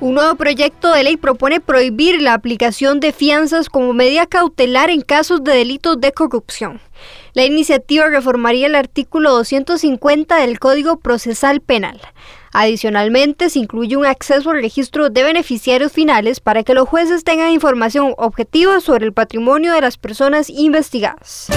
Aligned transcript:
Un 0.00 0.14
nuevo 0.14 0.36
proyecto 0.36 0.92
de 0.92 1.02
ley 1.02 1.16
propone 1.16 1.60
prohibir 1.60 2.22
la 2.22 2.34
aplicación 2.34 3.00
de 3.00 3.12
fianzas 3.12 3.68
como 3.68 3.92
medida 3.92 4.26
cautelar 4.26 4.90
en 4.90 5.00
casos 5.00 5.42
de 5.42 5.52
delitos 5.52 6.00
de 6.00 6.12
corrupción. 6.12 6.80
La 7.32 7.44
iniciativa 7.44 8.06
reformaría 8.06 8.68
el 8.68 8.76
artículo 8.76 9.32
250 9.32 10.36
del 10.36 10.60
Código 10.60 10.98
Procesal 11.00 11.60
Penal. 11.60 12.00
Adicionalmente, 12.52 13.50
se 13.50 13.58
incluye 13.58 13.96
un 13.96 14.06
acceso 14.06 14.50
al 14.50 14.62
registro 14.62 15.10
de 15.10 15.24
beneficiarios 15.24 15.90
finales 15.90 16.38
para 16.38 16.62
que 16.62 16.74
los 16.74 16.88
jueces 16.88 17.24
tengan 17.24 17.50
información 17.50 18.14
objetiva 18.18 18.80
sobre 18.80 19.04
el 19.04 19.12
patrimonio 19.12 19.72
de 19.72 19.80
las 19.80 19.98
personas 19.98 20.48
investigadas. 20.48 21.48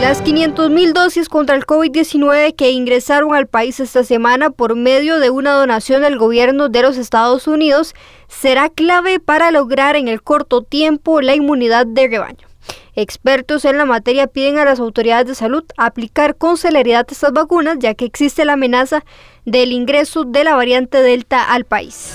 Las 0.00 0.24
500.000 0.24 0.94
dosis 0.94 1.28
contra 1.28 1.56
el 1.56 1.66
COVID-19 1.66 2.56
que 2.56 2.70
ingresaron 2.70 3.34
al 3.34 3.46
país 3.46 3.80
esta 3.80 4.02
semana 4.02 4.48
por 4.48 4.74
medio 4.74 5.20
de 5.20 5.28
una 5.28 5.52
donación 5.52 6.00
del 6.00 6.16
gobierno 6.16 6.70
de 6.70 6.80
los 6.80 6.96
Estados 6.96 7.46
Unidos 7.46 7.94
será 8.26 8.70
clave 8.70 9.20
para 9.20 9.50
lograr 9.50 9.96
en 9.96 10.08
el 10.08 10.22
corto 10.22 10.62
tiempo 10.62 11.20
la 11.20 11.34
inmunidad 11.34 11.86
de 11.86 12.08
rebaño. 12.08 12.48
Expertos 12.94 13.66
en 13.66 13.76
la 13.76 13.84
materia 13.84 14.26
piden 14.26 14.56
a 14.56 14.64
las 14.64 14.80
autoridades 14.80 15.26
de 15.26 15.34
salud 15.34 15.64
aplicar 15.76 16.34
con 16.34 16.56
celeridad 16.56 17.06
estas 17.10 17.32
vacunas 17.32 17.76
ya 17.78 17.92
que 17.92 18.06
existe 18.06 18.46
la 18.46 18.54
amenaza 18.54 19.04
del 19.44 19.70
ingreso 19.70 20.24
de 20.24 20.44
la 20.44 20.54
variante 20.54 21.02
Delta 21.02 21.44
al 21.44 21.66
país. 21.66 22.14